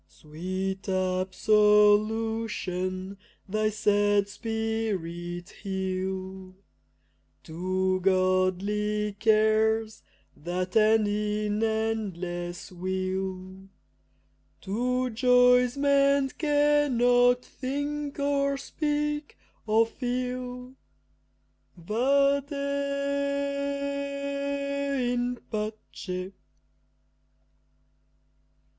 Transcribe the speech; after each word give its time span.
Sweet 0.07 0.89
absolution 0.89 3.19
thy 3.47 3.69
sad 3.69 4.27
spirit 4.29 5.49
heal; 5.61 6.55
To 7.43 7.99
godly 7.99 9.13
cares 9.19 10.01
that 10.35 10.75
end 10.75 11.07
in 11.07 11.61
endless 11.63 12.71
weal, 12.71 13.69
To 14.61 15.11
joys 15.11 15.77
man 15.77 16.29
cannot 16.29 17.45
think 17.45 18.17
or 18.17 18.57
speak 18.57 19.37
or 19.67 19.85
feel, 19.85 20.73
Vade 21.77 22.51
in 25.11 25.35
pace! 25.51 26.31